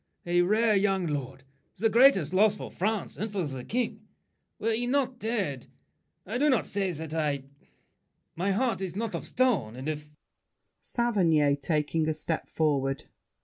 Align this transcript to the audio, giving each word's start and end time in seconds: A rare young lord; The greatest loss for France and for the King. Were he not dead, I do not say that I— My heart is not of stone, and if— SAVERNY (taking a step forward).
A 0.25 0.41
rare 0.41 0.75
young 0.75 1.05
lord; 1.05 1.43
The 1.77 1.87
greatest 1.87 2.33
loss 2.33 2.55
for 2.55 2.71
France 2.71 3.17
and 3.17 3.31
for 3.31 3.45
the 3.45 3.63
King. 3.63 4.07
Were 4.57 4.73
he 4.73 4.87
not 4.87 5.19
dead, 5.19 5.67
I 6.25 6.39
do 6.39 6.49
not 6.49 6.65
say 6.65 6.91
that 6.91 7.13
I— 7.13 7.43
My 8.35 8.49
heart 8.51 8.81
is 8.81 8.95
not 8.95 9.13
of 9.13 9.25
stone, 9.27 9.75
and 9.75 9.87
if— 9.87 10.09
SAVERNY 10.81 11.55
(taking 11.57 12.09
a 12.09 12.13
step 12.15 12.49
forward). 12.49 13.03